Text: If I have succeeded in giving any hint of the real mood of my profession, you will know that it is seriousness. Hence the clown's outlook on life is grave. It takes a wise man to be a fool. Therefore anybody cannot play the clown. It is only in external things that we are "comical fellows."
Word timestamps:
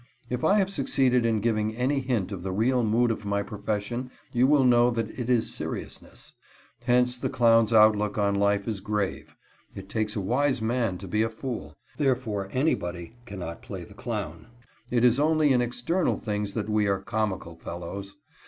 If 0.31 0.43
I 0.43 0.55
have 0.57 0.71
succeeded 0.71 1.27
in 1.27 1.41
giving 1.41 1.75
any 1.75 1.99
hint 1.99 2.31
of 2.31 2.41
the 2.41 2.51
real 2.51 2.83
mood 2.83 3.11
of 3.11 3.23
my 3.23 3.43
profession, 3.43 4.09
you 4.33 4.47
will 4.47 4.63
know 4.63 4.89
that 4.89 5.11
it 5.11 5.29
is 5.29 5.53
seriousness. 5.53 6.33
Hence 6.85 7.19
the 7.19 7.29
clown's 7.29 7.71
outlook 7.71 8.17
on 8.17 8.33
life 8.33 8.67
is 8.67 8.79
grave. 8.79 9.35
It 9.75 9.89
takes 9.89 10.15
a 10.15 10.19
wise 10.19 10.59
man 10.59 10.97
to 10.97 11.07
be 11.07 11.21
a 11.21 11.29
fool. 11.29 11.75
Therefore 11.97 12.47
anybody 12.51 13.13
cannot 13.27 13.61
play 13.61 13.83
the 13.83 13.93
clown. 13.93 14.47
It 14.89 15.05
is 15.05 15.19
only 15.19 15.53
in 15.53 15.61
external 15.61 16.17
things 16.17 16.55
that 16.55 16.67
we 16.67 16.87
are 16.87 16.99
"comical 16.99 17.55
fellows." 17.55 18.15